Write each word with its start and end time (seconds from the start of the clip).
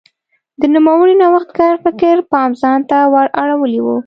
د 0.61 0.61
نوموړي 0.75 1.13
نوښتګر 1.21 1.73
فکر 1.83 2.15
پام 2.31 2.49
ځان 2.61 2.79
ته 2.89 2.97
ور 3.13 3.27
اړولی 3.41 3.79
و. 3.83 3.87